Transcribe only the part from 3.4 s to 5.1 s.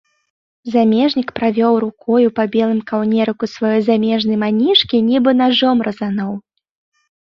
сваёй замежнай манішкі,